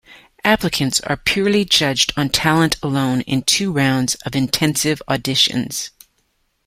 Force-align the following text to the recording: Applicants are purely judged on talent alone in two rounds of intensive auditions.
Applicants 0.43 0.99
are 1.01 1.15
purely 1.15 1.63
judged 1.63 2.11
on 2.17 2.29
talent 2.29 2.75
alone 2.81 3.21
in 3.27 3.43
two 3.43 3.71
rounds 3.71 4.15
of 4.25 4.35
intensive 4.35 4.99
auditions. 5.07 5.91